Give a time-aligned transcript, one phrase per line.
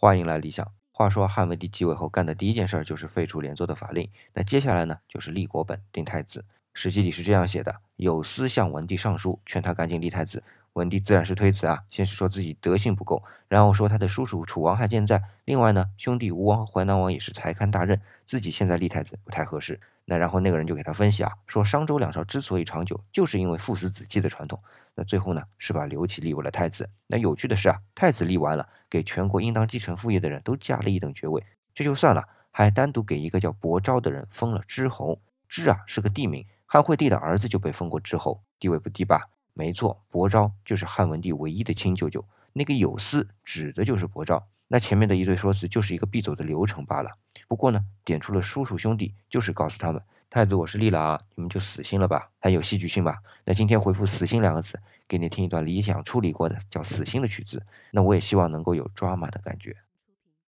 [0.00, 0.64] 欢迎来理想。
[0.92, 6.44] 话说汉文帝继位后干的第一件事就是废除连坐的法令，那接下来呢就是立国本定太子。
[6.72, 10.44] 史记里是这样写的：有司向文帝上书，劝他赶紧立太子。
[10.74, 19.80] 文帝自然是推辞啊，先是说自己德性不够，然后说他的叔叔楚王还健在，另外呢兄弟吴王和淮南王也是才堪大任，自己现在立太子不太合适。
[20.04, 24.62] 那然后那个人就给他分析啊，说商周两朝之所以长久，就是因为父死子继的传统。
[24.94, 26.88] 那最后呢，是把刘启立为了太子。
[27.08, 31.44] 那有趣的是啊，太子立完了，给全国应当继承父业的人都加了一等爵位，
[31.74, 35.20] 这就算了，还单独给一个叫伯昭的人封了知侯。
[35.48, 39.22] 知啊是个地名，汉惠帝的儿子就被封过知侯，地位不低吧？
[39.54, 42.24] 没错，伯昭就是汉文帝唯一的亲舅舅。
[42.52, 44.42] 那个有司指的就是伯昭。
[44.68, 47.10] 那前面的一堆说辞就是一个必走的流程罢了。
[47.48, 50.02] 不过呢，点出了叔叔兄弟，就是告诉他们。
[50.30, 53.16] 太子我是立了啊，你们就死心了吧，很有戏剧性吧？
[53.44, 54.78] 那今天回复“死心”两个字，
[55.08, 57.64] 给你听一段理想处理过的叫“死心”的曲子。
[57.92, 59.74] 那我也希望能够有抓马的感觉。